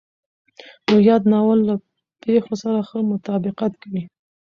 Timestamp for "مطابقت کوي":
3.13-4.03